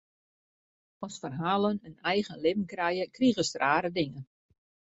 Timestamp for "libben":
2.45-2.67